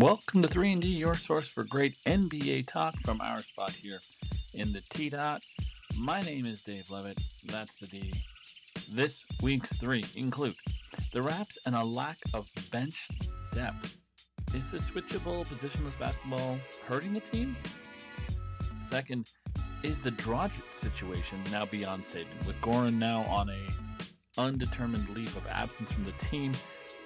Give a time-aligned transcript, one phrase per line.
[0.00, 3.98] Welcome to 3 D, your source for great NBA talk from our spot here
[4.54, 5.42] in the T Dot.
[5.94, 7.18] My name is Dave Leavitt.
[7.44, 8.10] That's the D.
[8.90, 10.54] This week's three include
[11.12, 13.08] the Raps and a lack of bench
[13.52, 13.98] depth.
[14.54, 17.54] Is the switchable positionless basketball hurting the team?
[18.82, 19.28] Second,
[19.82, 22.38] is the Dragic situation now beyond saving?
[22.46, 26.52] With Goran now on a undetermined leave of absence from the team,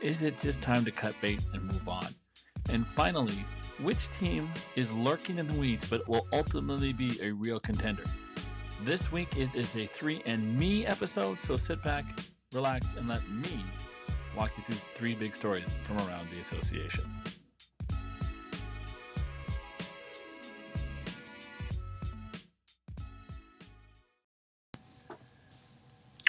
[0.00, 2.06] is it just time to cut bait and move on?
[2.70, 3.44] And finally,
[3.80, 8.04] which team is lurking in the weeds but will ultimately be a real contender?
[8.82, 12.04] This week it is a 3 and me episode, so sit back,
[12.52, 13.64] relax, and let me
[14.36, 17.04] walk you through three big stories from around the association.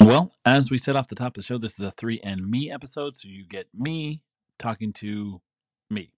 [0.02, 2.50] Well, as we said off the top of the show, this is a 3 and
[2.50, 4.22] me episode, so you get me
[4.60, 5.42] talking to
[5.90, 6.12] me.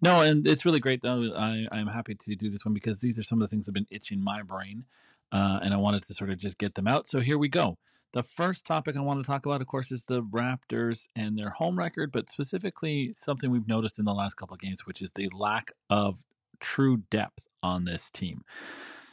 [0.00, 1.32] No, and it's really great though.
[1.36, 3.70] I, I'm happy to do this one because these are some of the things that
[3.70, 4.84] have been itching my brain,
[5.30, 7.06] uh, and I wanted to sort of just get them out.
[7.06, 7.78] So here we go.
[8.12, 11.50] The first topic I want to talk about, of course, is the Raptors and their
[11.50, 15.12] home record, but specifically something we've noticed in the last couple of games, which is
[15.14, 16.22] the lack of
[16.60, 18.44] true depth on this team.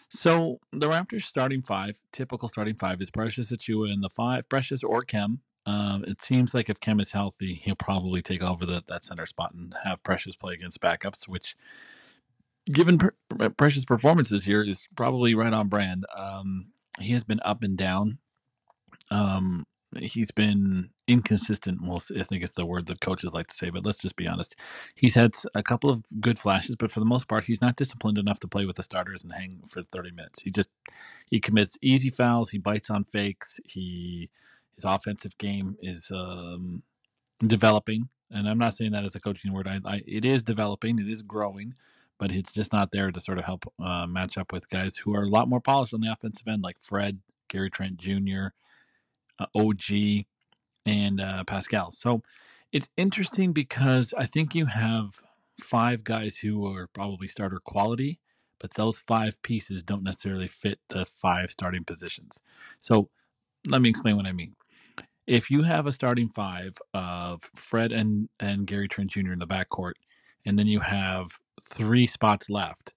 [0.10, 4.84] So the Raptors starting five, typical starting five, is Precious Achiuwa in the five, Precious
[4.84, 5.40] or Khem
[5.70, 9.28] um, it seems like if Khem is healthy, he'll probably take over the, that center
[9.28, 11.56] spot and have Precious play against backups, which,
[12.74, 16.06] given per- Precious' performance this year, is probably right on brand.
[16.18, 18.18] Um, he has been up and down.
[19.12, 21.84] Um, he's been inconsistent.
[21.84, 24.28] Well, I think it's the word that coaches like to say, but let's just be
[24.28, 24.56] honest.
[24.96, 28.18] He's had a couple of good flashes, but for the most part, he's not disciplined
[28.18, 30.42] enough to play with the starters and hang for 30 minutes.
[30.42, 30.70] He just
[31.30, 32.50] he commits easy fouls.
[32.50, 33.60] He bites on fakes.
[33.66, 34.32] He
[34.80, 36.84] his offensive game is um,
[37.46, 39.68] developing, and I'm not saying that as a coaching word.
[39.68, 41.74] I, I, it is developing, it is growing,
[42.18, 45.14] but it's just not there to sort of help uh, match up with guys who
[45.14, 47.20] are a lot more polished on the offensive end, like Fred,
[47.50, 48.48] Gary Trent Jr.,
[49.38, 50.26] uh, OG,
[50.86, 51.92] and uh, Pascal.
[51.92, 52.22] So
[52.72, 55.22] it's interesting because I think you have
[55.60, 58.20] five guys who are probably starter quality,
[58.60, 62.40] but those five pieces don't necessarily fit the five starting positions.
[62.80, 63.10] So
[63.68, 64.56] let me explain what I mean
[65.30, 69.32] if you have a starting five of Fred and and Gary Trent Jr.
[69.32, 69.94] in the backcourt,
[70.44, 72.96] and then you have three spots left,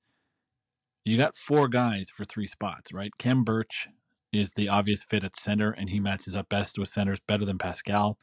[1.05, 3.13] you got four guys for three spots, right?
[3.19, 3.87] Khem Birch
[4.33, 7.59] is the obvious fit at center, and he matches up best with centers, better than
[7.59, 8.17] Pascal.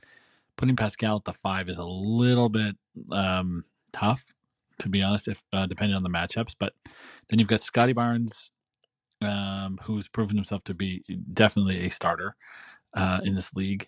[0.58, 2.78] Putting Pascal at the five is a little bit
[3.12, 4.26] um, tough,
[4.80, 6.56] to be honest, if uh, depending on the matchups.
[6.60, 6.74] But
[7.28, 8.50] then you've got Scottie Barnes,
[9.22, 12.36] um, who's proven himself to be definitely a starter
[12.96, 13.88] uh, in this league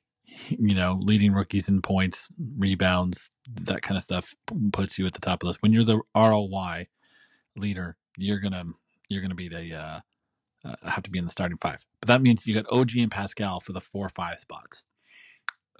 [0.49, 4.33] you know, leading rookies in points, rebounds, that kind of stuff
[4.71, 5.61] puts you at the top of the list.
[5.61, 6.87] When you're the ROY
[7.55, 8.65] leader, you're gonna
[9.09, 9.99] you're gonna be the uh,
[10.63, 11.85] uh, have to be in the starting five.
[11.99, 14.85] But that means you got OG and Pascal for the four five spots.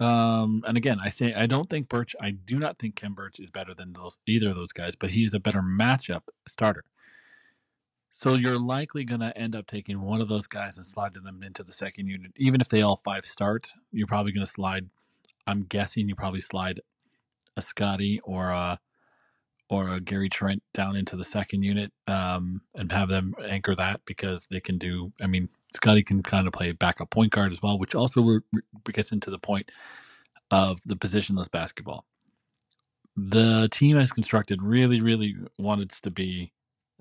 [0.00, 2.16] Um, and again, I say I don't think Birch.
[2.20, 5.10] I do not think Khem Birch is better than those either of those guys, but
[5.10, 6.84] he is a better matchup starter.
[8.12, 11.42] So you're likely going to end up taking one of those guys and sliding them
[11.42, 12.32] into the second unit.
[12.36, 14.90] Even if they all five start, you're probably going to slide.
[15.46, 16.80] I'm guessing you probably slide
[17.56, 18.78] a Scottie or a
[19.68, 24.02] or a Gary Trent down into the second unit um, and have them anchor that
[24.04, 25.12] because they can do.
[25.20, 28.40] I mean, Scottie can kind of play backup point guard as well, which also re-
[28.92, 29.70] gets into the point
[30.50, 32.04] of the positionless basketball.
[33.16, 36.52] The team has constructed really, really wants to be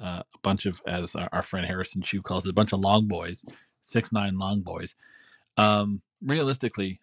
[0.01, 2.79] uh, a bunch of, as our, our, friend Harrison Chu calls it, a bunch of
[2.79, 3.43] long boys,
[3.81, 4.95] six nine long boys.
[5.57, 6.99] Um, realistically,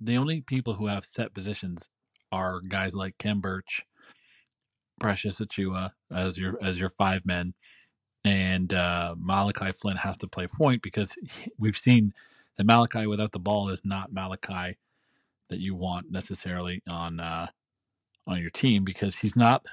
[0.00, 1.88] the only people who have set positions
[2.30, 3.82] are guys like Khem Birch,
[4.98, 7.54] Precious Achiuwa as your as your five men,
[8.24, 11.16] and uh, Malachi Flynn has to play point because
[11.58, 12.14] we've seen
[12.56, 14.78] that Malachi without the ball is not Malachi
[15.48, 17.48] that you want necessarily on uh,
[18.26, 19.66] on your team because he's not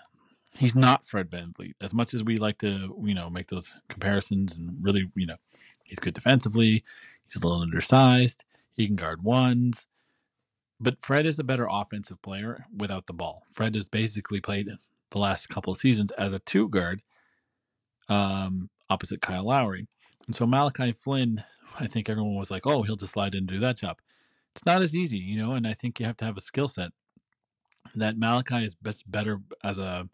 [0.58, 1.74] he's not Fred VanVleet.
[1.82, 5.38] As much as we like to, you know, make those comparisons and really, you know,
[5.84, 6.84] he's good defensively.
[7.26, 8.44] He's a little undersized.
[8.74, 9.86] He can guard ones.
[10.80, 13.44] But Fred is a better offensive player without the ball.
[13.54, 14.70] Fred has basically played
[15.12, 17.02] the last couple of seasons as a two guard
[18.08, 19.88] um, opposite Kyle Lowry.
[20.28, 21.44] And so Malachi Flynn,
[21.80, 24.00] I think everyone was like, oh, he'll just slide in and do that job.
[24.56, 26.68] It's not as easy, you know, and I think you have to have a skill
[26.68, 26.92] set
[27.96, 30.08] that Malachi is best better as a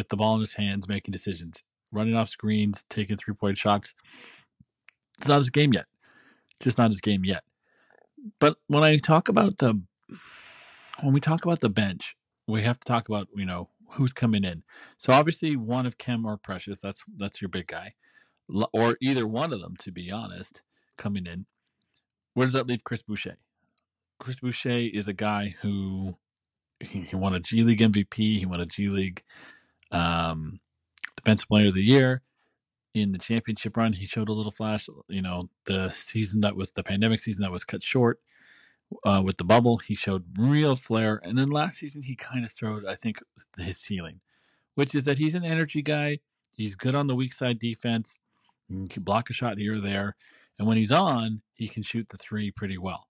[0.00, 1.62] with the ball in his hands, making decisions,
[1.92, 3.94] running off screens, taking three point shots.
[5.18, 5.84] It's not his game yet.
[6.52, 7.44] It's just not his game yet.
[8.38, 9.82] But when I talk about the
[11.02, 12.16] when we talk about the bench,
[12.46, 14.62] we have to talk about, you know, who's coming in.
[14.96, 17.94] So obviously one of Khem or Precious, that's that's your big guy,
[18.72, 20.62] or either one of them, to be honest,
[20.96, 21.44] coming in.
[22.32, 23.36] Where does that leave Chris Boucher?
[24.18, 26.16] Chris Boucher is a guy who
[26.78, 29.22] he, he won a G League MVP, he won a G League
[29.90, 30.60] um,
[31.16, 32.22] Defensive Player of the Year.
[32.92, 34.88] In the championship run, he showed a little flash.
[35.08, 38.18] You know, the season that was the pandemic season that was cut short
[39.04, 41.20] uh, with the bubble, he showed real flair.
[41.22, 43.20] And then last season, he kind of showed, I think,
[43.56, 44.20] his ceiling,
[44.74, 46.18] which is that he's an energy guy.
[46.56, 48.18] He's good on the weak side defense.
[48.68, 50.16] He can block a shot here or there.
[50.58, 53.08] And when he's on, he can shoot the three pretty well.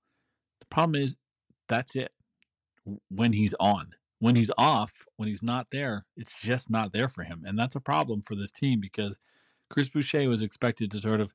[0.61, 1.17] The problem is,
[1.69, 2.13] that's it
[3.09, 3.95] when he's on.
[4.21, 7.43] When he's off, when he's not there, it's just not there for him.
[7.45, 9.17] And that's a problem for this team because
[9.71, 11.33] Chris Boucher was expected to sort of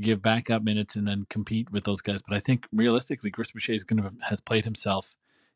[0.00, 2.22] give backup minutes and then compete with those guys.
[2.26, 5.14] But I think realistically, Chris Boucher is going to has played himself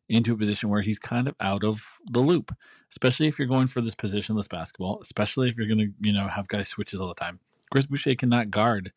[0.08, 2.54] into a position where he's kind of out of the loop,
[2.90, 6.28] especially if you're going for this positionless basketball, especially if you're going to, you know,
[6.28, 7.40] have guys switches all the time.
[7.70, 8.92] Chris Boucher cannot guard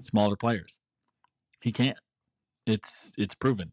[0.00, 0.78] smaller players.
[1.60, 1.98] He can't.
[2.66, 3.72] It's it's proven.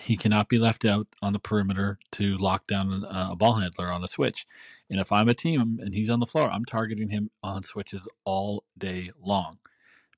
[0.00, 4.04] He cannot be left out on the perimeter to lock down a ball handler on
[4.04, 4.46] a switch.
[4.90, 8.06] And if I'm a team and he's on the floor, I'm targeting him on switches
[8.24, 9.58] all day long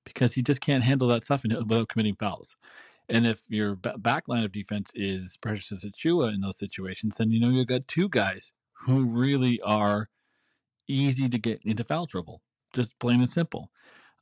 [0.04, 2.56] because he just can't handle that stuff without committing fouls.
[3.08, 7.38] And if your back line of defense is Precious Achiuwa in those situations, then you
[7.38, 8.52] know you've got two guys
[8.86, 10.08] who really are
[10.88, 12.40] easy to get into foul trouble.
[12.72, 13.70] Just plain and simple.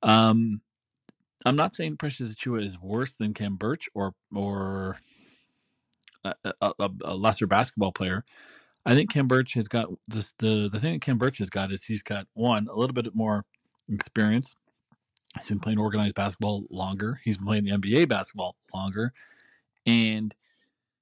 [0.02, 0.62] Um,
[1.44, 4.98] I'm not saying Precious Achiuwa is worse than Khem Birch or or
[6.24, 8.24] a, a, a, lesser basketball player.
[8.84, 10.32] I think Khem Birch has got this.
[10.38, 13.14] The the thing that Khem Birch has got is he's got one a little bit
[13.14, 13.44] more
[13.88, 14.56] experience.
[15.38, 17.20] He's been playing organized basketball longer.
[17.24, 19.12] He's been playing the NBA basketball longer,
[19.86, 20.34] and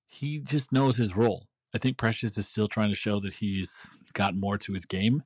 [0.06, 1.46] he just knows his role.
[1.74, 5.22] I think Precious is still trying to show that he's got more to his game,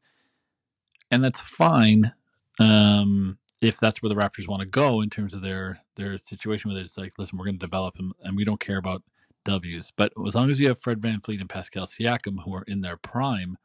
[1.11, 2.13] and that's fine.
[2.61, 6.71] Um, if that's where the Raptors want to go in terms of their their situation
[6.71, 9.03] it, it's like, listen, we're going to develop him, and we don't care about
[9.45, 9.93] W's.
[9.97, 12.97] But as long as you have Fred VanVleet and Pascal Siakam who are in their
[12.97, 13.57] prime,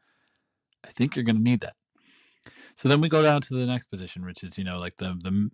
[0.86, 1.76] I think you're going to need that.
[2.76, 5.18] So then we go down to the next position, which is you know like the
[5.22, 5.50] the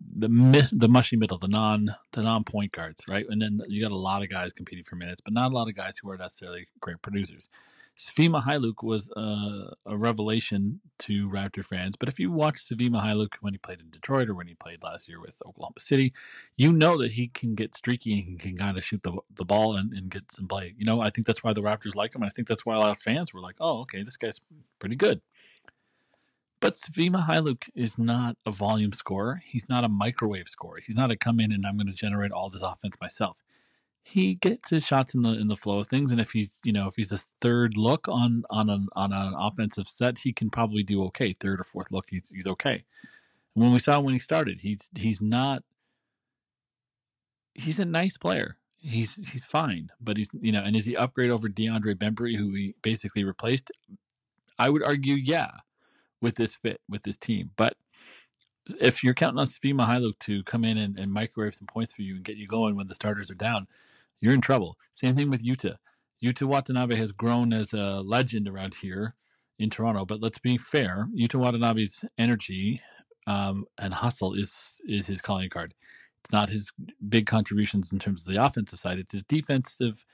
[0.00, 3.26] the the mushy middle, the non the non point guards, right?
[3.28, 5.68] And then you got a lot of guys competing for minutes, but not a lot
[5.68, 7.48] of guys who are necessarily great producers.
[7.96, 13.36] Svi Mykhailiuk was uh, a revelation to Raptor fans, but if you watch Svi Mykhailiuk
[13.40, 16.10] when he played in Detroit or when he played last year with Oklahoma City,
[16.58, 19.46] you know that he can get streaky and he can kind of shoot the the
[19.46, 20.74] ball and, and get some play.
[20.76, 22.22] You know, I think that's why the Raptors like him.
[22.22, 24.42] I think that's why a lot of fans were like, "Oh, okay, this guy's
[24.78, 25.22] pretty good."
[26.60, 29.42] But Svi Mykhailiuk is not a volume scorer.
[29.44, 30.80] He's not a microwave scorer.
[30.84, 33.38] He's not a come in and I'm going to generate all this offense myself
[34.08, 36.72] he gets his shots in the in the flow of things, and if he's you
[36.72, 40.48] know if he's a third look on on an on an offensive set, he can
[40.48, 41.32] probably do okay.
[41.32, 42.84] Third or fourth look, he's he's okay.
[43.54, 45.64] When we saw when he started, he's he's not.
[47.54, 48.58] He's a nice player.
[48.78, 52.54] He's he's fine, but he's you know, and is he upgrade over DeAndre Bembry, who
[52.54, 53.72] he basically replaced?
[54.56, 55.50] I would argue, yeah,
[56.22, 57.74] with this fit with this team, but
[58.80, 62.02] if you're counting on Svi Mykhailiuk to come in and, and microwave some points for
[62.02, 63.66] you and get you going when the starters are down,
[64.20, 64.76] you're in trouble.
[64.92, 65.76] Same thing with Yuta.
[66.22, 69.14] Yuta Watanabe has grown as a legend around here
[69.58, 71.08] in Toronto, but let's be fair.
[71.16, 72.80] Yuta Watanabe's energy
[73.26, 75.74] um, and hustle is is his calling card.
[76.24, 76.72] It's not his
[77.08, 78.98] big contributions in terms of the offensive side.
[78.98, 80.04] It's his defensive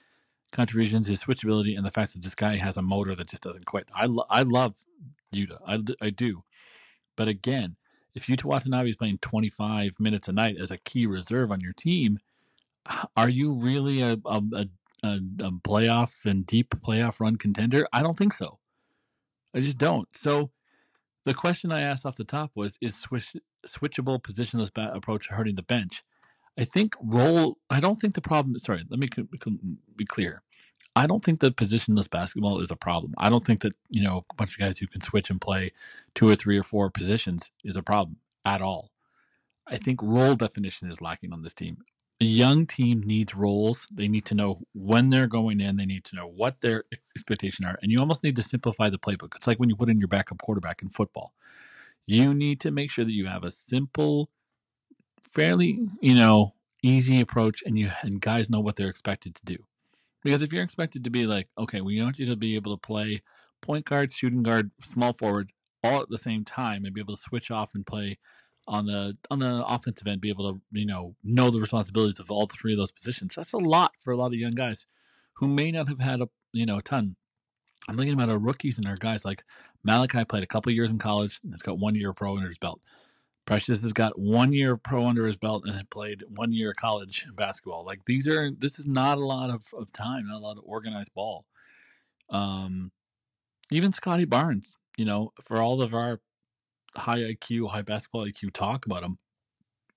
[0.50, 3.64] contributions, his switchability, and the fact that this guy has a motor that just doesn't
[3.64, 3.88] quit.
[3.94, 4.84] I, lo- I love
[5.34, 5.58] Yuta.
[5.66, 6.44] I, I do.
[7.16, 7.76] But again,
[8.14, 11.72] if Yuta Watanabe is playing 25 minutes a night as a key reserve on your
[11.72, 12.18] team–
[13.16, 14.68] are you really a, a, a,
[15.04, 17.86] a playoff and deep playoff run contender?
[17.92, 18.58] I don't think so.
[19.54, 20.08] I just don't.
[20.16, 20.50] So
[21.24, 23.36] the question I asked off the top was: Is switch,
[23.66, 26.02] switchable positionless approach hurting the bench?
[26.58, 27.58] I think role.
[27.70, 28.58] I don't think the problem.
[28.58, 29.08] Sorry, let me
[29.96, 30.42] be clear.
[30.94, 33.14] I don't think that positionless basketball is a problem.
[33.16, 35.70] I don't think that you know a bunch of guys who can switch and play
[36.14, 38.90] two or three or four positions is a problem at all.
[39.66, 41.78] I think role definition is lacking on this team
[42.22, 43.88] a young team needs roles.
[43.90, 45.74] They need to know when they're going in.
[45.74, 46.84] They need to know what their
[47.16, 47.76] expectations are.
[47.82, 49.34] And you almost need to simplify the playbook.
[49.34, 51.34] It's like when you put in your backup quarterback in football.
[52.06, 54.30] You need to make sure that you have a simple,
[55.32, 59.56] fairly, you know, easy approach and you and guys know what they're expected to do.
[60.22, 62.80] Because if you're expected to be like, okay, we want you to be able to
[62.80, 63.22] play
[63.62, 65.50] point guard, shooting guard, small forward
[65.82, 68.18] all at the same time and be able to switch off and play
[68.68, 72.30] on the on the offensive end be able to you know know the responsibilities of
[72.30, 73.34] all three of those positions.
[73.34, 74.86] That's a lot for a lot of young guys
[75.34, 77.16] who may not have had a you know a ton.
[77.88, 79.42] I'm thinking about our rookies and our guys like
[79.82, 82.58] Malachi played a couple years in college and has got one year pro under his
[82.58, 82.80] belt.
[83.44, 87.26] Precious has got one year pro under his belt and had played one year college
[87.34, 87.84] basketball.
[87.84, 90.64] Like these are this is not a lot of, of time, not a lot of
[90.64, 91.44] organized ball.
[92.30, 92.92] Um
[93.72, 96.20] even Scottie Barnes, you know, for all of our
[96.96, 99.18] high IQ, high basketball IQ talk about him,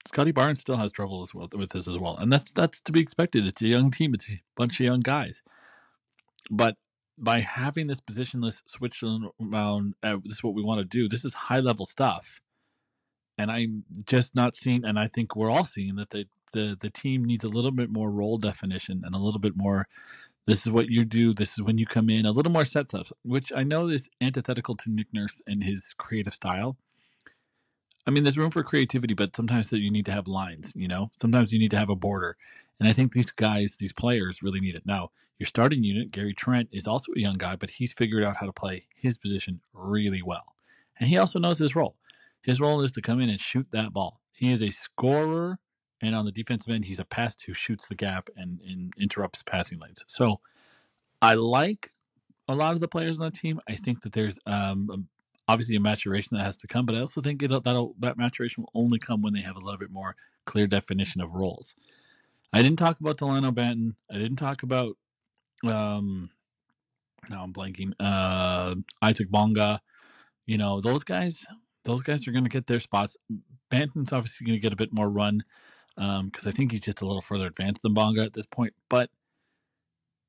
[0.06, 2.92] Scottie Barnes still has trouble as well with this as well, and that's that's to
[2.92, 3.48] be expected.
[3.48, 4.14] It's a young team.
[4.14, 5.42] It's a bunch of young guys,
[6.52, 6.76] but
[7.18, 11.08] by having this positionless switch around, uh, this is what we want to do.
[11.08, 12.40] This is high level stuff,
[13.38, 14.86] and I'm just not seeing.
[14.86, 17.90] And I think we're all seeing that the the the team needs a little bit
[17.92, 19.88] more role definition and a little bit more.
[20.46, 21.34] This is what you do.
[21.34, 22.28] This is when you come in.
[22.28, 25.94] A little more set stuff, which I know is antithetical to Nick Nurse and his
[25.98, 26.78] creative style
[28.08, 30.74] I mean, there's room for creativity, but sometimes you need to have lines.
[30.76, 32.38] You know, sometimes you need to have a border,
[32.80, 34.86] and I think these guys, these players, really need it.
[34.86, 38.38] Now, your starting unit, Gary Trent, is also a young guy, but he's figured out
[38.38, 40.56] how to play his position really well,
[41.00, 41.96] and he also knows his role.
[42.42, 44.22] His role is to come in and shoot that ball.
[44.32, 45.60] He is a scorer,
[46.02, 49.42] and on the defensive end, he's a pass who shoots the gap and, and interrupts
[49.42, 50.04] passing lanes.
[50.08, 50.42] So,
[51.22, 51.90] I like
[52.48, 53.60] a lot of the players on the team.
[53.68, 55.08] I think that there's um,
[55.48, 58.64] obviously a maturation that has to come, but I also think it, that'll, that maturation
[58.64, 61.76] will only come when they have a little bit more clear definition of roles.
[62.54, 63.96] I didn't talk about Dalano Banton.
[64.10, 64.98] I didn't talk about
[65.64, 66.30] um
[67.30, 67.94] now I'm blanking.
[68.00, 69.82] Uh Isaac Bonga.
[70.46, 71.46] You know, those guys
[71.84, 73.18] those guys are gonna get their spots.
[73.70, 75.44] Banton's obviously gonna get a bit more run.
[75.98, 78.74] Um, because I think he's just a little further advanced than Bonga at this point.
[78.90, 79.10] But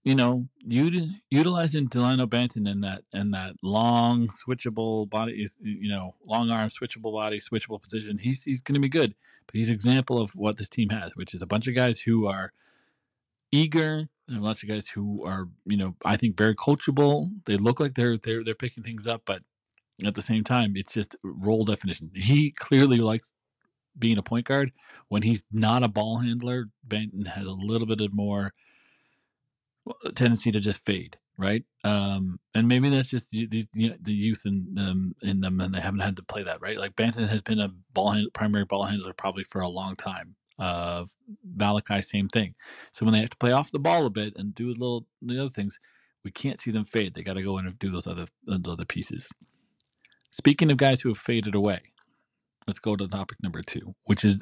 [0.07, 6.49] you know, utilizing Dalano Banton in that and that long switchable body, you know, long
[6.49, 9.17] arm switchable body, switchable position, he's he's going to be good.
[9.47, 12.29] But he's example of what this team has, which is a bunch of guys who
[12.29, 12.53] are
[13.51, 17.29] eager, and a bunch of guys who are, you know, I think very coachable.
[17.47, 19.43] They look like they're they're they're picking things up, but
[20.05, 22.13] at the same time, it's just role definition.
[22.15, 23.29] He clearly likes
[23.99, 24.71] being a point guard.
[25.09, 28.53] When he's not a ball handler, Banton has a little bit of more
[30.15, 31.65] tendency to just fade, right?
[31.85, 35.81] Um, and maybe that's just the, the, the youth in them in them, and they
[35.81, 36.79] haven't had to play that, right?
[36.79, 40.37] Like Banton has been a ball hand, primary ball handler probably for a long time.
[40.59, 41.05] Uh,
[41.45, 42.55] Malachi, same thing.
[42.93, 45.07] So when they have to play off the ball a bit and do a little
[45.21, 45.79] the other things,
[46.25, 47.15] we can't see them fade.
[47.15, 49.31] They got to go in and do those other those other pieces.
[50.31, 51.81] Speaking of guys who have faded away,
[52.67, 54.39] let's go to topic number two, which is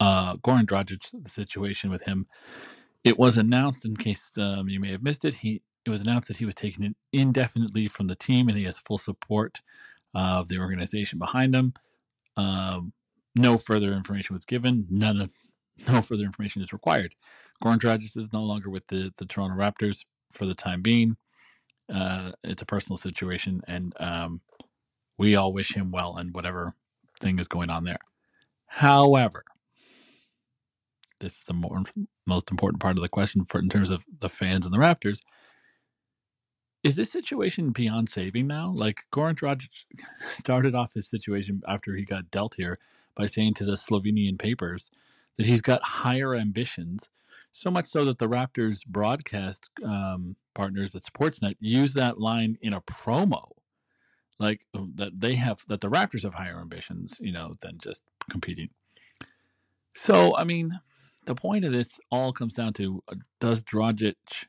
[0.00, 2.26] uh, Goran Dragic, the situation with him
[3.04, 6.28] it was announced, in case um, you may have missed it, he it was announced
[6.28, 9.60] that he was taken indefinitely from the team, and he has full support
[10.14, 11.74] of the organization behind him.
[12.36, 12.92] Um,
[13.34, 14.86] no further information was given.
[14.90, 15.32] None of
[15.88, 17.14] no further information is required.
[17.62, 21.16] Goran Dragic is no longer with the, the Toronto Raptors for the time being.
[21.92, 24.40] Uh, it's a personal situation, and um,
[25.18, 26.74] we all wish him well and whatever
[27.20, 27.98] thing is going on there.
[28.66, 29.44] However,
[31.24, 31.82] this is the more,
[32.26, 35.20] most important part of the question for in terms of the fans and the Raptors.
[36.82, 38.70] Is this situation beyond saving now?
[38.76, 39.86] Like Goran Dragic
[40.30, 42.78] started off his situation after he got dealt here
[43.16, 44.90] by saying to the Slovenian papers
[45.36, 47.08] that he's got higher ambitions,
[47.50, 52.74] so much so that the Raptors broadcast um, partners at Sportsnet use that line in
[52.74, 53.48] a promo,
[54.38, 58.02] like um, that they have that the Raptors have higher ambitions, you know, than just
[58.28, 58.68] competing.
[59.94, 60.80] So I mean,
[61.26, 64.46] the point of this all comes down to uh, does Dragic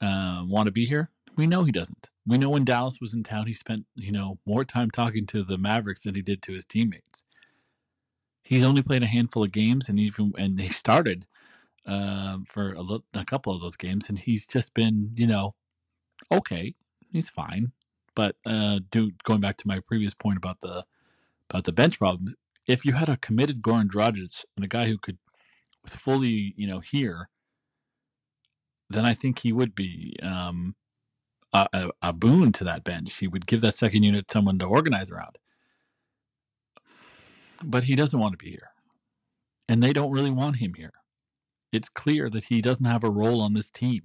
[0.00, 1.10] uh, want to be here?
[1.36, 2.10] We know he doesn't.
[2.26, 5.42] We know when Dallas was in town, he spent you know more time talking to
[5.42, 7.24] the Mavericks than he did to his teammates.
[8.42, 11.26] He's only played a handful of games, and even and he started
[11.86, 15.54] uh, for a, lo- a couple of those games, and he's just been you know
[16.30, 16.74] okay,
[17.12, 17.72] he's fine.
[18.14, 20.84] But uh, dude, going back to my previous point about the
[21.50, 22.34] about the bench problems,
[22.66, 25.18] if you had a committed Goran Dragic and a guy who could
[25.86, 27.28] fully, you know, here,
[28.90, 30.74] then I think he would be um,
[31.52, 33.16] a, a, a boon to that bench.
[33.16, 35.36] He would give that second unit someone to organize around.
[37.62, 38.70] But he doesn't want to be here.
[39.68, 40.92] And they don't really want him here.
[41.72, 44.04] It's clear that he doesn't have a role on this team.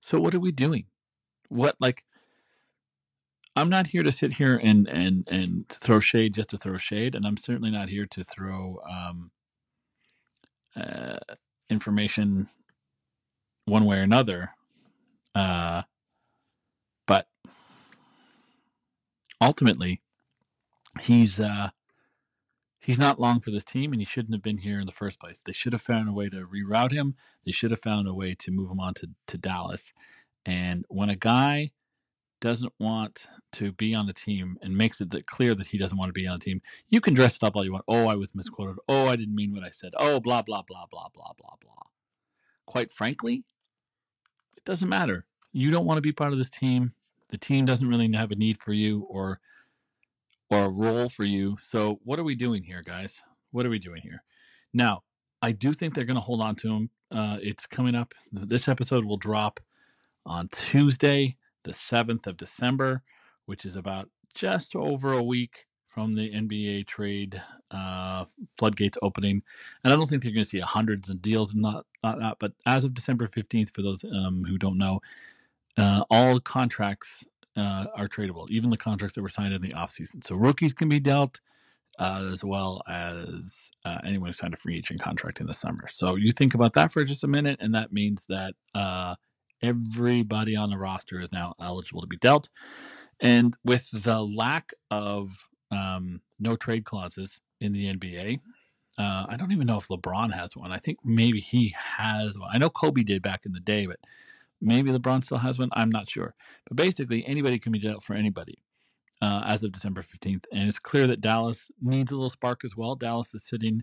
[0.00, 0.86] So what are we doing?
[1.48, 2.04] What like
[3.54, 7.14] I'm not here to sit here and and and throw shade just to throw shade,
[7.14, 9.30] and I'm certainly not here to throw um,
[10.76, 11.18] uh,
[11.70, 12.48] information
[13.64, 14.50] one way or another.
[15.34, 15.82] Uh,
[17.06, 17.28] but
[19.40, 20.00] ultimately,
[21.00, 21.70] he's uh,
[22.80, 25.18] he's not long for this team, and he shouldn't have been here in the first
[25.20, 25.40] place.
[25.44, 27.14] They should have found a way to reroute him.
[27.44, 29.92] They should have found a way to move him on to, to Dallas.
[30.44, 31.70] And when a guy
[32.42, 36.08] doesn't want to be on the team and makes it clear that he doesn't want
[36.08, 37.84] to be on the team, you can dress it up all you want.
[37.86, 38.76] Oh, I was misquoted.
[38.88, 39.92] Oh, I didn't mean what I said.
[39.96, 41.82] Oh, blah, blah, blah, blah, blah, blah, blah.
[42.66, 43.44] Quite frankly,
[44.56, 45.24] it doesn't matter.
[45.52, 46.94] You don't want to be part of this team.
[47.30, 49.40] The team doesn't really have a need for you or
[50.50, 51.56] or a role for you.
[51.58, 53.22] So what are we doing here, guys?
[53.52, 54.24] What are we doing here?
[54.74, 55.02] Now,
[55.40, 56.90] I do think they're going to hold on to him.
[57.10, 58.14] Uh, it's coming up.
[58.32, 59.60] This episode will drop
[60.26, 63.02] on Tuesday the 7th of December,
[63.46, 68.24] which is about just over a week from the NBA trade uh,
[68.56, 69.42] floodgates opening.
[69.84, 72.52] And I don't think they're going to see hundreds of deals, not, not, not but
[72.64, 75.00] as of December 15th, for those um, who don't know,
[75.76, 77.24] uh, all contracts
[77.56, 80.24] uh, are tradable, even the contracts that were signed in the offseason.
[80.24, 81.40] So rookies can be dealt.
[81.98, 85.86] Uh, as well as uh, anyone who signed a free agent contract in the summer.
[85.88, 89.16] So you think about that for just a minute, and that means that uh,
[89.62, 92.48] everybody on the roster is now eligible to be dealt.
[93.20, 98.40] And with the lack of um, no trade clauses in the NBA,
[98.98, 100.72] uh, I don't even know if LeBron has one.
[100.72, 102.50] I think maybe he has one.
[102.52, 103.98] I know Kobe did back in the day, but
[104.60, 105.70] maybe LeBron still has one.
[105.72, 106.34] I'm not sure.
[106.68, 108.62] But basically, anybody can be dealt for anybody
[109.22, 110.44] uh, as of December 15th.
[110.52, 112.96] And it's clear that Dallas needs a little spark as well.
[112.96, 113.82] Dallas is sitting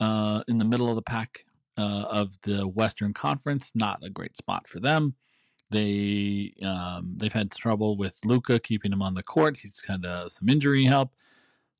[0.00, 1.46] uh, in the middle of the pack
[1.76, 3.72] uh, of the Western Conference.
[3.74, 5.14] Not a great spot for them.
[5.70, 9.58] They um, they've had trouble with Luka keeping him on the court.
[9.58, 11.10] He's had uh, some injury help.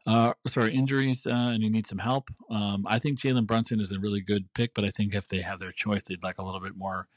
[0.07, 2.31] Uh, sorry, injuries, uh, and he needs some help.
[2.49, 5.41] Um, I think Jalen Brunson is a really good pick, but I think if they
[5.41, 7.09] have their choice, they'd like a little bit more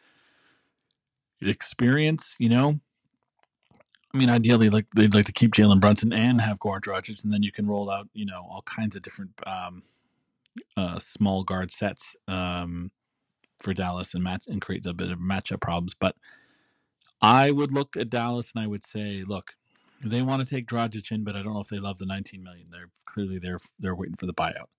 [1.40, 2.36] experience.
[2.40, 2.80] You know,
[4.14, 7.32] I mean, ideally, like they'd like to keep Jalen Brunson and have Goran Dragic, and
[7.32, 9.84] then you can roll out, you know, all kinds of different um,
[10.78, 12.92] uh, small guard sets um,
[13.60, 15.94] for Dallas and match and create a bit of matchup problems.
[15.94, 16.16] But
[17.22, 19.56] I would look at Dallas and I would say, look,
[20.04, 22.44] they want to take Dragic in, but I don't know if they love the 19
[22.44, 22.68] million.
[22.72, 24.70] They're clearly they're they're waiting for the buyout.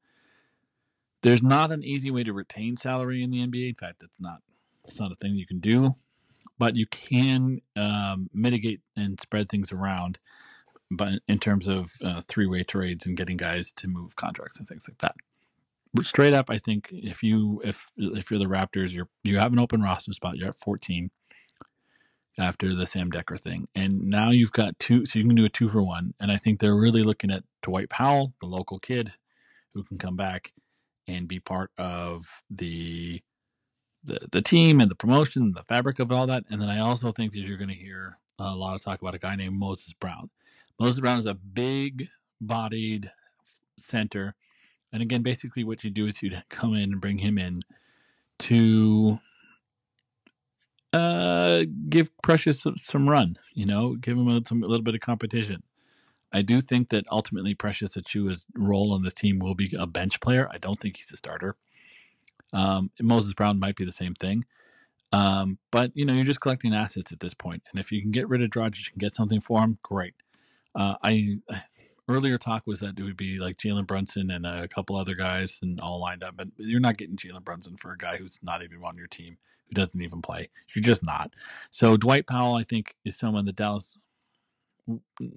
[1.23, 3.69] There's not an easy way to retain salary in the NBA.
[3.69, 4.39] In fact, it's not
[4.85, 5.97] it's not a thing you can do,
[6.59, 10.19] but you can um, mitigate and spread things around.
[10.91, 14.67] But in terms of uh, three way trades and getting guys to move contracts and
[14.67, 15.15] things like that
[16.03, 19.59] straight up, I think if you if if you're the Raptors, you're you have an
[19.59, 20.37] open roster spot.
[20.37, 21.11] You're at 14
[22.39, 25.49] after the Sam Dekker thing, and now you've got two, so you can do a
[25.49, 26.15] two for one.
[26.21, 29.13] And I think they're really looking at Dwight Powell, the local kid,
[29.75, 30.53] who can come back
[31.07, 33.21] and be part of the
[34.05, 36.45] the the team and the promotion, and the fabric of all that.
[36.51, 39.15] And then I also think that you're going to hear a lot of talk about
[39.15, 40.31] a guy named Moses Brown.
[40.79, 42.09] Moses Brown is a big
[42.41, 43.13] bodied
[43.77, 44.35] center
[44.93, 47.63] and again, basically, what you do is you'd come in and bring him in
[48.41, 49.19] to
[50.93, 53.37] uh, give Precious some, some, run.
[53.55, 55.63] You know, give him a, some, a little bit of competition.
[56.33, 60.21] I do think that ultimately Precious Achiuwa's role on this team will be a bench
[60.21, 60.49] player.
[60.53, 61.57] I don't think he's a starter.
[62.53, 64.45] Um, Moses Brown might be the same thing.
[65.13, 67.63] Um, but you know, you're just collecting assets at this point.
[67.71, 70.15] and if you can get rid of Dragic and get something for him, great.
[70.75, 71.39] Uh, I
[72.11, 75.59] earlier talk was that it would be like Jalen Brunson and a couple other guys
[75.63, 78.63] and all lined up, but you're not getting Jalen Brunson for a guy who's not
[78.63, 80.51] even on your team, who doesn't even play.
[80.75, 81.35] You're just not.
[81.71, 83.97] So Dwight Powell, I think, is someone that Dallas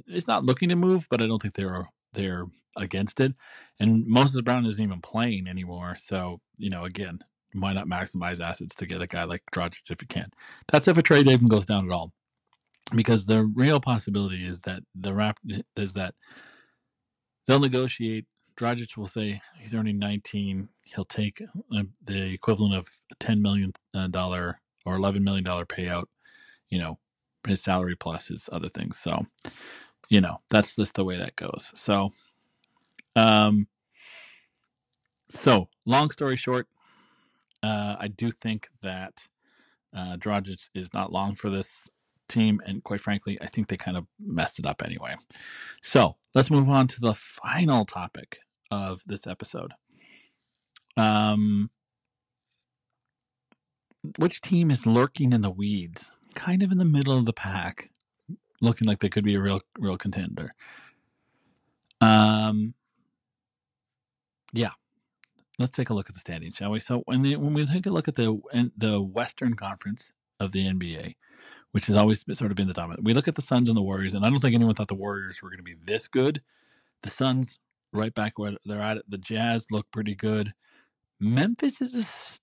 [0.08, 3.34] is not looking to move, but I don't think they're they're against it.
[3.80, 7.20] And Moses Brown isn't even playing anymore, so you know, again,
[7.54, 10.32] why not maximize assets to get a guy like Dragic if you can?
[10.72, 12.12] That's if a trade even goes down at all
[12.96, 15.40] because the real possibility is that the rap
[15.76, 16.16] is that
[17.46, 18.26] They'll negotiate.
[18.56, 20.70] Dragic will say he's earning 19.
[20.84, 21.42] He'll take
[21.76, 23.74] uh, the equivalent of a 10 million
[24.12, 26.06] dollar or 11 million dollar payout.
[26.70, 27.00] You know,
[27.48, 28.98] his salary plus his other things.
[28.98, 29.26] So,
[30.10, 31.72] you know, that's just the way that goes.
[31.76, 32.12] So,
[33.16, 33.68] um,
[35.30, 36.68] so long story short,
[37.62, 39.28] uh, I do think that
[39.96, 41.88] uh, Dragic is not long for this
[42.28, 45.16] team, and quite frankly, I think they kind of messed it up anyway.
[45.82, 48.40] So let's move on to the final topic
[48.72, 49.74] of this episode.
[50.98, 51.70] Um,
[54.18, 57.90] which team is lurking in the weeds, kind of in the middle of the pack,
[58.62, 60.54] looking like they could be a real, real contender?
[62.02, 62.74] Um,
[64.52, 64.72] yeah,
[65.58, 66.80] let's take a look at the standings, shall we?
[66.80, 68.40] So when when we take a look at the
[68.76, 71.16] the Western Conference of the NBA,
[71.74, 73.04] which has always sort of been the dominant.
[73.04, 74.96] We look at the Suns and the Warriors, and I don't think anyone thought the
[74.96, 76.44] Warriors were going to be this good.
[77.02, 77.58] The Suns,
[77.92, 79.00] right back where they're at.
[79.08, 80.54] The Jazz look pretty good.
[81.20, 82.40] Memphis is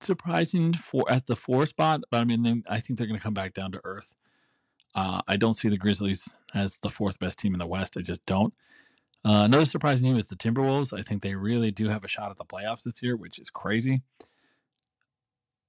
[0.00, 3.22] surprising for at the four spot, but I mean, they, I think they're going to
[3.22, 4.14] come back down to earth.
[4.94, 7.98] Uh, I don't see the Grizzlies as the fourth best team in the West.
[7.98, 8.54] I just don't.
[9.22, 10.98] Uh, another surprising team is the Timberwolves.
[10.98, 13.50] I think they really do have a shot at the playoffs this year, which is
[13.50, 14.00] crazy.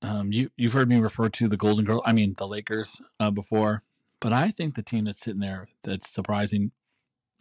[0.01, 3.31] Um, you you've heard me refer to the Golden Girl, I mean the Lakers uh,
[3.31, 3.83] before,
[4.19, 6.71] but I think the team that's sitting there that's surprising.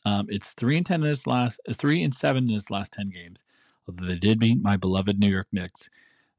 [0.05, 3.11] Um, it's three and ten in its last, three and seven in its last ten
[3.11, 3.45] games.
[3.87, 5.90] Although they did beat my beloved New York Knicks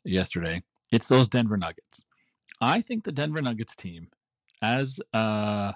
[0.04, 2.04] yesterday, it's those Denver Nuggets.
[2.60, 4.10] I think the Denver Nuggets team,
[4.62, 5.74] as uh,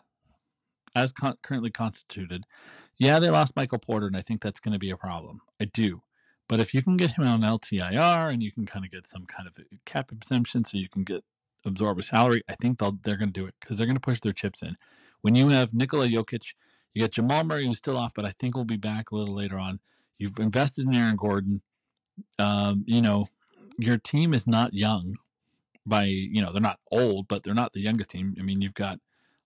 [0.96, 2.46] as con- currently constituted,
[2.98, 5.42] yeah, they lost Michael Porter, and I think that's going to be a problem.
[5.60, 6.02] I do.
[6.52, 9.26] But if you can get him on LTIR and you can kind of get some
[9.26, 11.24] kind of cap exemption so you can get
[11.66, 14.02] absorb a salary, I think they'll they're going to do it because they're going to
[14.02, 14.76] push their chips in.
[15.22, 16.54] When you have Nikola Jokic,
[16.94, 19.34] you got Jamal Murray who's still off, but I think we'll be back a little
[19.34, 19.80] later on.
[20.18, 21.62] You've invested in Aaron Gordon.
[22.38, 23.28] Um, you know,
[23.78, 25.16] your team is not young
[25.86, 28.36] by you know they're not old, but they're not the youngest team.
[28.38, 29.00] I mean, you've got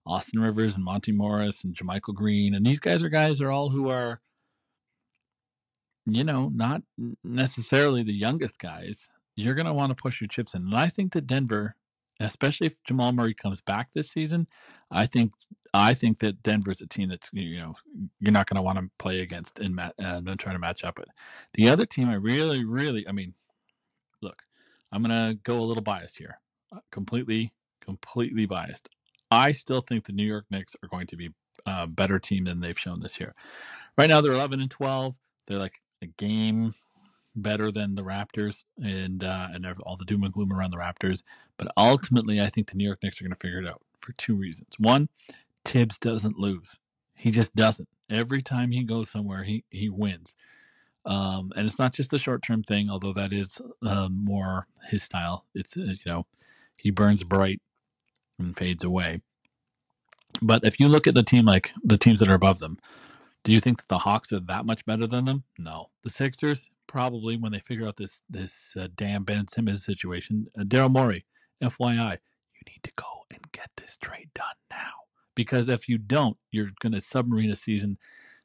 [0.04, 3.68] Austin Rivers and Monte Morris and JaMychal Green, and these guys are guys are all
[3.68, 4.20] who are
[6.06, 6.82] you know, not
[7.24, 10.62] necessarily the youngest guys, you're going to want to push your chips in.
[10.62, 11.74] And I think that Denver,
[12.20, 14.46] especially if Jamal Murray comes back this season,
[14.90, 15.32] I think
[15.74, 17.74] I think that Denver's a team that's you know
[18.20, 20.98] you're not going to want to play against and mat, uh, trying to match up
[20.98, 21.08] with.
[21.54, 23.34] The other team, I really, really, I mean,
[24.22, 24.42] look,
[24.92, 26.38] I'm going to go a little biased here,
[26.72, 28.88] uh, completely, completely biased.
[29.30, 31.30] I still think the New York Knicks are going to be
[31.66, 33.34] a better team than they've shown this year.
[33.98, 35.14] Right now, they're 11 and 12.
[35.46, 36.74] They're like a game
[37.34, 41.22] better than the Raptors and uh, and all the doom and gloom around the Raptors.
[41.56, 44.12] But ultimately, I think the New York Knicks are going to figure it out for
[44.12, 44.70] two reasons.
[44.78, 45.08] One,
[45.64, 46.78] Thibs doesn't lose;
[47.14, 47.88] he just doesn't.
[48.08, 50.34] Every time he goes somewhere, he he wins.
[51.04, 55.04] Um, and it's not just a short term thing, although that is uh, more his
[55.04, 55.44] style.
[55.54, 56.26] It's uh, you know
[56.78, 57.60] he burns bright
[58.38, 59.20] and fades away.
[60.42, 62.78] But if you look at the team like the teams that are above them,
[63.46, 65.44] do you think that the Hawks are that much better than them?
[65.56, 65.90] No.
[66.02, 70.48] The Sixers probably when they figure out this this uh, damn Ben Simmons situation.
[70.58, 71.26] Uh, Daryl Morey,
[71.62, 72.18] FYI,
[72.54, 74.90] you need to go and get this trade done now
[75.36, 77.98] because if you don't, you're going to submarine a season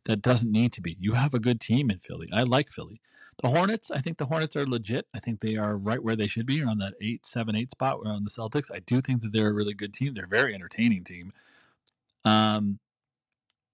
[0.05, 0.97] that doesn't need to be.
[0.99, 2.29] You have a good team in Philly.
[2.31, 3.01] I like Philly.
[3.41, 5.07] The Hornets, I think the Hornets are legit.
[5.15, 7.97] I think they are right where they should be, around that eight, seven, eight spot.
[7.97, 8.69] We're on the Celtics.
[8.71, 10.13] I do think that they're a really good team.
[10.13, 11.33] They're a very entertaining team.
[12.23, 12.77] Um,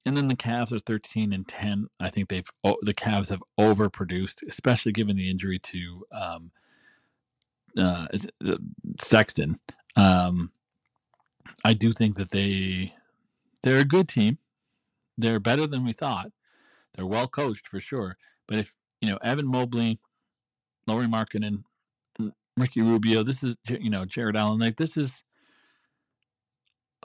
[0.06, 1.88] and then the Cavs are 13 and 10.
[2.00, 2.50] I think they've
[2.82, 6.52] the Cavs have overproduced, especially given the injury to um,
[7.78, 8.08] uh,
[9.00, 9.60] Sexton.
[9.96, 10.52] Um,
[11.64, 12.94] I do think that they
[13.64, 14.38] they're a good team.
[15.18, 16.32] They're better than we thought.
[16.96, 18.18] They're well coached for sure.
[18.48, 20.00] But if you know Evan Mobley,
[20.86, 21.64] Lauri Markkanen,
[22.56, 24.60] Ricky Rubio, this is you know Jarrett Allen.
[24.60, 25.24] Like this is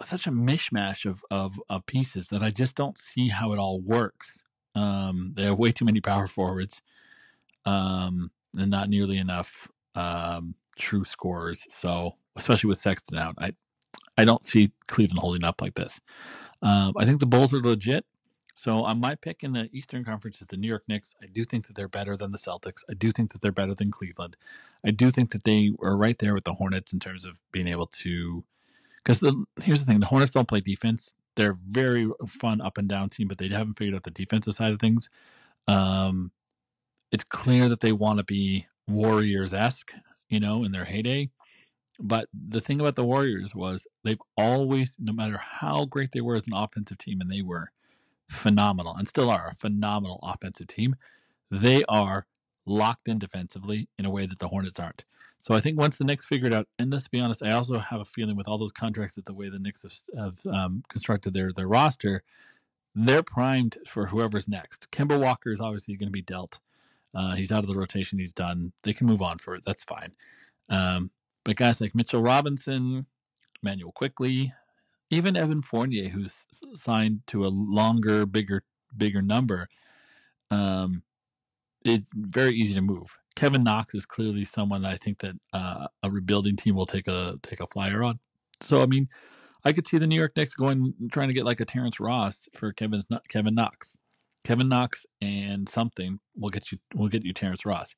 [0.07, 3.81] such a mishmash of, of, of pieces that I just don't see how it all
[3.81, 4.43] works.
[4.75, 6.81] Um, they have way too many power forwards,
[7.67, 11.67] um, and not nearly enough um, true scorers.
[11.71, 13.53] So, especially with Sexton out, I
[14.17, 16.01] I don't see Cleveland holding up like this.
[16.63, 18.05] Um, I think the Bulls are legit.
[18.55, 21.15] So, on my pick in the Eastern Conference is the New York Knicks.
[21.23, 22.83] I do think that they're better than the Celtics.
[22.89, 24.37] I do think that they're better than Cleveland.
[24.85, 27.67] I do think that they are right there with the Hornets in terms of being
[27.67, 28.45] able to
[29.05, 31.15] because the here's the thing: the Hornets don't play defense.
[31.37, 34.73] They're very fun up and down team, but they haven't figured out the defensive side
[34.73, 35.09] of things.
[35.67, 36.31] Um,
[37.11, 39.93] it's clear that they want to be Warriors esque,
[40.29, 41.31] you know, in their heyday.
[42.01, 46.37] But the thing about the Warriors was they've always, no matter how great they were
[46.37, 47.71] as an offensive team, and they were
[48.31, 50.97] phenomenal and still are a phenomenal offensive team,
[51.51, 52.27] they are
[52.67, 55.05] locked in defensively in a way that the Hornets aren't.
[55.43, 58.01] So I think once the Knicks figured out, and let's be honest, I also have
[58.01, 61.35] a feeling with all those contracts that the way the Knicks have, have um, constructed
[61.35, 62.23] their their roster,
[62.95, 64.89] they're primed for whoever's next.
[64.93, 66.61] Kemba Walker is obviously going to be dealt.
[67.13, 68.21] Uh, he's out of the rotation.
[68.21, 68.73] He's done.
[68.85, 69.65] They can move on for it.
[69.67, 70.13] That's fine.
[70.69, 71.11] Um,
[71.45, 73.07] but guys like Mitchell Robinson,
[73.65, 74.55] Manuel Quickley,
[75.11, 78.63] even Evan Fournier, who's signed to a longer, bigger,
[78.97, 79.69] bigger number,
[80.53, 81.03] um,
[81.85, 83.19] it's very easy to move.
[83.35, 87.37] Kevin Knox is clearly someone I think that uh, a rebuilding team will take a
[87.43, 88.19] take a flyer on.
[88.61, 89.09] So I mean,
[89.65, 92.49] I could see the New York Knicks going trying to get like a Terrence Ross
[92.55, 93.97] for Kevin's Kevin Knox.
[94.45, 97.95] Kevin Knox and something will get you will get you Terrence Ross.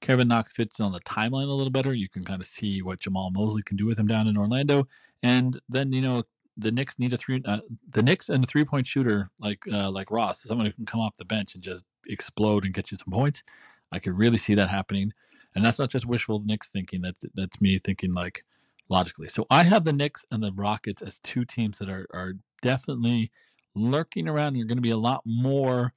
[0.00, 1.94] Kevin Knox fits on the timeline a little better.
[1.94, 4.86] You can kind of see what Jamahl Mosley can do with him down in Orlando,
[5.22, 6.24] and then you know
[6.56, 9.90] the Knicks need a three uh, the Knicks and a three point shooter like uh,
[9.90, 12.96] like Ross, someone who can come off the bench and just explode and get you
[12.96, 13.42] some points.
[13.92, 15.12] I could really see that happening.
[15.54, 17.00] And that's not just wishful Knicks thinking.
[17.00, 18.44] That's that's me thinking like
[18.88, 19.28] logically.
[19.28, 23.30] So I have the Knicks and the Rockets as two teams that are are definitely
[23.74, 25.92] lurking around are going to be a lot more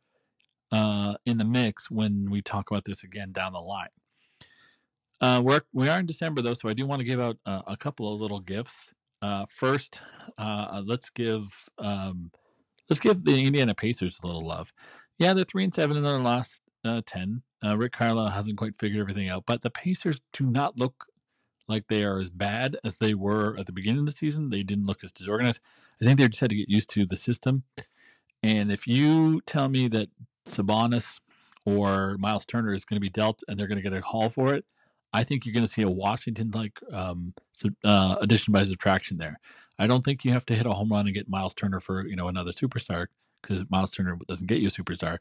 [0.71, 3.87] uh, in the mix when we talk about this again down the line.
[5.21, 7.61] Uh, we're we are in December though, so I do want to give out uh,
[7.67, 8.93] a couple of little gifts.
[9.21, 10.01] Uh, first,
[10.37, 12.31] uh, let's give um,
[12.89, 14.71] let's give the Indiana Pacers a little love.
[15.17, 17.43] Yeah, they're three and seven in their last uh, ten.
[17.63, 21.05] Uh, Rick Carlisle hasn't quite figured everything out, but the Pacers do not look
[21.67, 24.49] like they are as bad as they were at the beginning of the season.
[24.49, 25.61] They didn't look as disorganized.
[26.01, 27.63] I think they just had to get used to the system.
[28.41, 30.09] And if you tell me that
[30.47, 31.19] Sabonis
[31.65, 34.29] or Miles Turner is going to be dealt and they're going to get a haul
[34.29, 34.65] for it,
[35.13, 37.33] I think you're going to see a Washington like um,
[37.83, 39.39] uh, addition by subtraction there.
[39.77, 42.05] I don't think you have to hit a home run and get Miles Turner for
[42.05, 43.07] you know another superstar
[43.41, 45.17] because Miles Turner doesn't get you a superstar.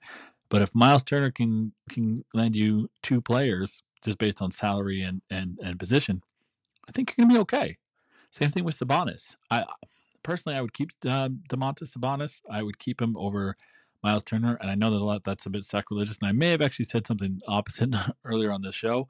[0.48, 5.22] But if Miles Turner can can land you two players just based on salary and
[5.30, 6.22] and, and position,
[6.88, 7.78] I think you're going to be okay.
[8.30, 9.36] Same thing with Sabonis.
[9.50, 9.64] I
[10.22, 12.40] personally I would keep um, Domantas Sabonis.
[12.50, 13.56] I would keep him over
[14.02, 16.50] Miles Turner, and I know that a lot that's a bit sacrilegious, and I may
[16.50, 17.90] have actually said something opposite
[18.24, 19.08] earlier on this show.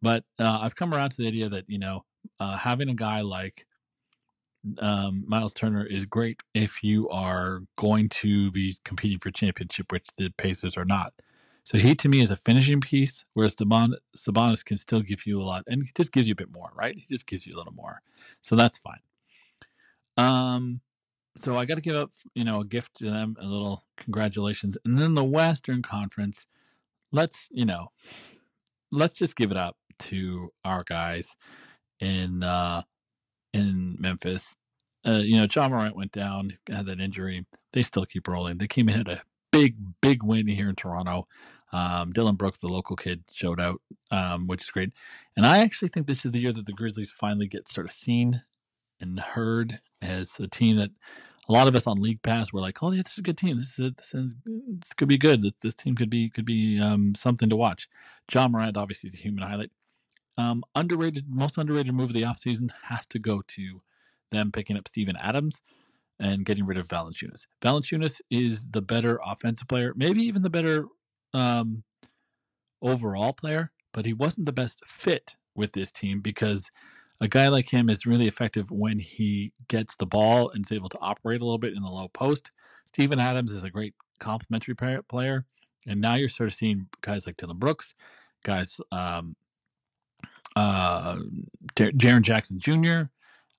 [0.00, 2.04] But uh, I've come around to the idea that you know
[2.40, 3.66] uh, having a guy like
[4.78, 10.08] um, Miles Turner is great if you are going to be competing for championship, which
[10.16, 11.12] the Pacers are not.
[11.64, 15.40] So he to me is a finishing piece, whereas Demon, Sabonis can still give you
[15.40, 16.96] a lot, and he just gives you a bit more, right?
[16.96, 18.02] He just gives you a little more,
[18.40, 19.00] so that's fine.
[20.16, 20.80] Um,
[21.40, 24.76] so I got to give up, you know, a gift to them, a little congratulations,
[24.84, 26.46] and then the Western Conference.
[27.14, 27.92] Let's, you know,
[28.90, 31.36] let's just give it up to our guys
[32.00, 32.82] in uh,
[34.02, 34.56] Memphis.
[35.06, 37.46] Uh, you know, Ja Morant went down, had that injury.
[37.72, 38.58] They still keep rolling.
[38.58, 41.26] They came in had a big, big win here in Toronto.
[41.72, 44.92] Um, Dillon Brooks, the local kid, showed out, um, which is great.
[45.36, 47.92] And I actually think this is the year that the Grizzlies finally get sort of
[47.92, 48.42] seen
[49.00, 50.90] and heard as a team that
[51.48, 53.38] a lot of us on League Pass were like, "Oh, yeah, this is a good
[53.38, 53.56] team.
[53.56, 55.42] This is, this, is, this could be good.
[55.42, 57.88] This, this, team could be could be um, something to watch."
[58.32, 59.70] Ja Morant, obviously, the human highlight.
[60.38, 63.82] Um, underrated, most underrated move of the offseason has to go to
[64.32, 65.62] them picking up Steven Adams
[66.18, 67.46] and getting rid of Valanciunas.
[67.62, 70.86] Valanciunas is the better offensive player, maybe even the better
[71.34, 71.84] um,
[72.80, 76.70] overall player, but he wasn't the best fit with this team because
[77.20, 80.88] a guy like him is really effective when he gets the ball and is able
[80.88, 82.50] to operate a little bit in the low post.
[82.84, 85.44] Steven Adams is a great complementary player,
[85.86, 87.94] and now you're sort of seeing guys like Dillon Brooks,
[88.42, 89.36] guys um,
[90.56, 91.18] uh,
[91.76, 93.04] Jaren Jackson Jr.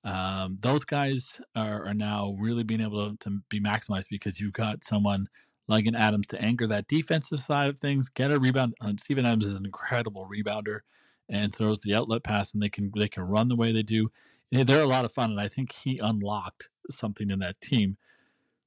[0.04, 4.52] Um, those guys are, are, now really being able to, to, be maximized because you've
[4.52, 5.28] got someone
[5.66, 8.74] like an Adams to anchor that defensive side of things, get a rebound.
[8.82, 10.80] Uh, Steven Adams is an incredible rebounder
[11.28, 14.10] and throws the outlet pass, and they can they can run the way they do.
[14.52, 17.96] They're a lot of fun, and I think he unlocked something in that team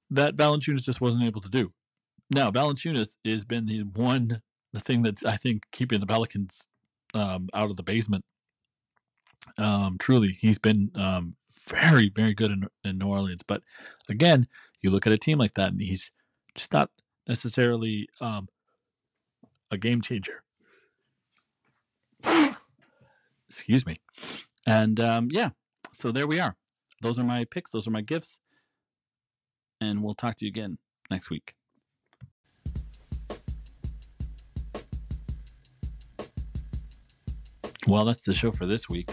[0.10, 1.72] that Valanciunas just wasn't able to do.
[2.32, 4.42] Now, Valanciunas has been the one
[4.74, 6.68] the thing that's I think keeping the Pelicans
[7.14, 8.26] um, out of the basement.
[9.58, 11.34] Um, truly, he's been um,
[11.68, 13.44] very, very good in, in New Orleans.
[13.46, 13.62] But
[14.10, 14.48] again,
[14.82, 16.12] you look at a team like that, and he's
[16.56, 16.90] just not
[17.28, 18.48] necessarily um,
[19.72, 20.44] a game changer.
[23.50, 23.96] Excuse me.
[24.66, 25.50] And um, yeah,
[25.94, 26.56] so there we are.
[27.02, 27.72] Those are my picks.
[27.72, 28.40] Those are my gifts.
[29.80, 30.80] And we'll talk to you again
[31.10, 31.54] next week.
[37.88, 39.10] Well, that's the show for this week.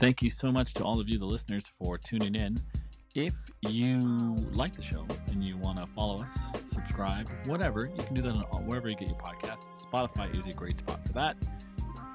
[0.00, 2.56] Thank you so much to all of you, the listeners, for tuning in.
[3.14, 3.34] If
[3.68, 3.98] you
[4.50, 8.34] like the show and you want to follow us, subscribe, whatever, you can do that
[8.50, 9.68] on wherever you get your podcasts.
[9.84, 11.36] Spotify is a great spot for that.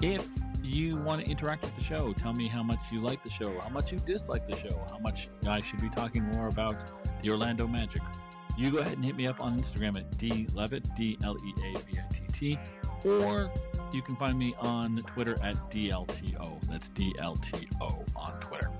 [0.02, 0.26] If
[0.64, 3.56] you want to interact with the show, tell me how much you like the show,
[3.60, 6.90] how much you dislike the show, how much I should be talking more about
[7.22, 8.02] the Orlando Magic.
[8.58, 11.78] You go ahead and hit me up on Instagram at dleavitt, D L E A
[11.78, 12.58] V I T T,
[13.04, 13.52] or
[13.94, 16.62] you can find me on Twitter at DLTO.
[16.68, 18.70] That's DLTO on Twitter.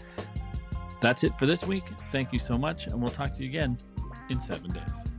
[1.01, 1.85] That's it for this week.
[2.11, 3.79] Thank you so much, and we'll talk to you again
[4.31, 5.16] in seven days.